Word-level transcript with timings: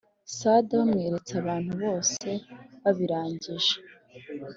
sada 0.37 0.73
bamweretse 0.79 1.33
abantu 1.41 1.71
bose 1.83 2.27
babirangije 2.83 3.73